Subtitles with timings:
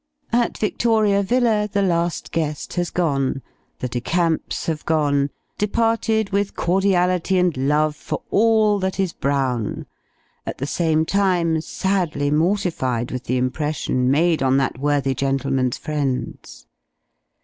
[0.33, 3.43] At Victoria Villa the last guest has gone:
[3.77, 9.85] the De Camps have gone departed with cordiality and love for all that is Brown,
[10.43, 16.65] at the same time sadly mortified with the impression made on that worthy gentleman's friends.